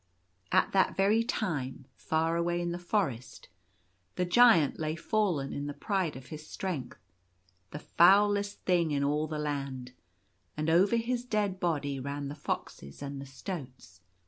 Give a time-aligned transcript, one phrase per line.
[0.51, 3.49] At that very time, far away in the forest,
[4.15, 6.97] the Giant lay fallen in the pride of his strength—
[7.69, 9.91] the foulest thing in all the land—
[10.57, 14.01] and over his dead body ran the foxes and the stoats.